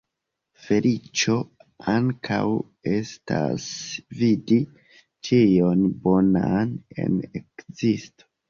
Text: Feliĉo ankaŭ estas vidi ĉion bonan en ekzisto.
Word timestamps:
Feliĉo 0.67 1.35
ankaŭ 1.93 2.39
estas 2.93 3.67
vidi 4.23 4.59
ĉion 5.29 5.87
bonan 6.09 6.77
en 7.07 7.25
ekzisto. 7.43 8.31